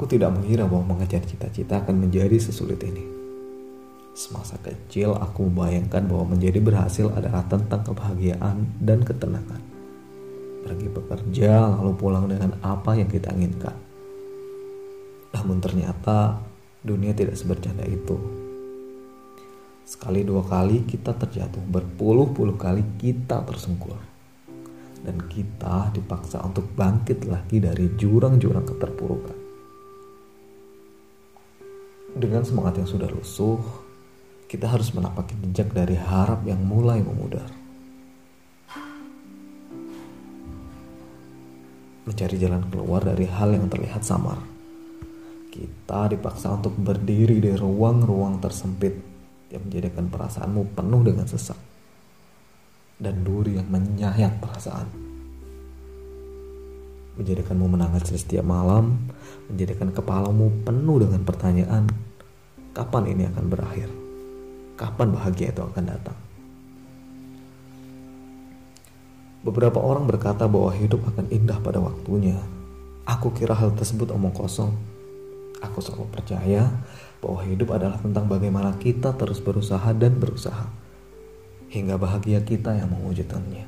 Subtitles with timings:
[0.00, 3.04] Aku tidak mengira bahwa mengejar cita-cita akan menjadi sesulit ini.
[4.16, 9.60] Semasa kecil aku membayangkan bahwa menjadi berhasil adalah tentang kebahagiaan dan ketenangan.
[10.64, 13.76] Pergi bekerja lalu pulang dengan apa yang kita inginkan.
[15.36, 16.48] Namun ternyata
[16.80, 18.16] dunia tidak sebercanda itu.
[19.84, 24.00] Sekali dua kali kita terjatuh, berpuluh-puluh kali kita tersungkur.
[25.04, 29.39] Dan kita dipaksa untuk bangkit lagi dari jurang-jurang keterpurukan.
[32.10, 33.62] Dengan semangat yang sudah lusuh,
[34.50, 37.46] kita harus menapaki jejak dari harap yang mulai memudar.
[42.02, 44.42] Mencari jalan keluar dari hal yang terlihat samar.
[45.54, 48.94] Kita dipaksa untuk berdiri di ruang-ruang tersempit
[49.54, 51.58] yang menjadikan perasaanmu penuh dengan sesak
[52.98, 54.90] dan duri yang menyayat perasaan.
[57.18, 59.10] Menjadikanmu menangis setiap malam,
[59.46, 61.84] menjadikan kepalamu penuh dengan pertanyaan,
[62.70, 63.90] kapan ini akan berakhir?
[64.78, 66.18] Kapan bahagia itu akan datang?
[69.40, 72.36] Beberapa orang berkata bahwa hidup akan indah pada waktunya.
[73.08, 74.76] Aku kira hal tersebut omong kosong.
[75.64, 76.68] Aku selalu percaya
[77.24, 80.68] bahwa hidup adalah tentang bagaimana kita terus berusaha dan berusaha
[81.72, 83.64] hingga bahagia kita yang mewujudkannya.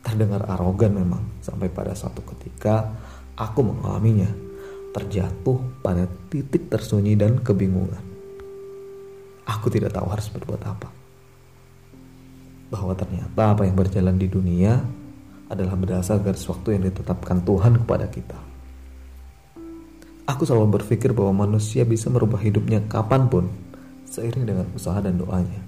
[0.00, 2.96] Terdengar arogan memang sampai pada suatu ketika
[3.36, 4.47] aku mengalaminya
[4.92, 8.04] terjatuh pada titik tersunyi dan kebingungan.
[9.48, 10.88] Aku tidak tahu harus berbuat apa.
[12.68, 14.76] Bahwa ternyata apa yang berjalan di dunia
[15.48, 18.38] adalah berdasar garis waktu yang ditetapkan Tuhan kepada kita.
[20.28, 23.48] Aku selalu berpikir bahwa manusia bisa merubah hidupnya kapan pun
[24.04, 25.64] seiring dengan usaha dan doanya.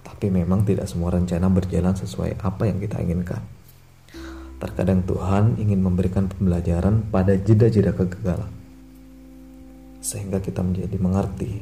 [0.00, 3.44] Tapi memang tidak semua rencana berjalan sesuai apa yang kita inginkan.
[4.64, 8.48] Terkadang Tuhan ingin memberikan pembelajaran pada jeda-jeda kegagalan.
[10.00, 11.60] Sehingga kita menjadi mengerti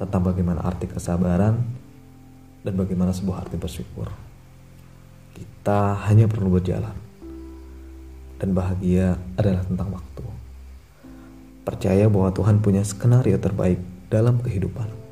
[0.00, 1.60] tentang bagaimana arti kesabaran
[2.64, 4.08] dan bagaimana sebuah arti bersyukur.
[5.36, 6.96] Kita hanya perlu berjalan.
[8.40, 10.24] Dan bahagia adalah tentang waktu.
[11.68, 13.76] Percaya bahwa Tuhan punya skenario terbaik
[14.08, 15.07] dalam kehidupan.